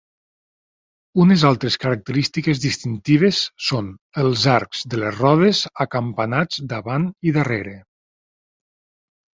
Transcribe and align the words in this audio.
Unes 1.25 1.43
altres 1.49 1.77
característiques 1.83 2.63
distintives 2.65 3.43
són 3.67 3.93
els 4.25 4.47
arc 4.57 4.81
de 4.95 5.03
les 5.05 5.21
rodes 5.21 5.63
acampanats 5.89 6.67
davant 6.75 7.11
i 7.33 7.37
darrere. 7.39 7.81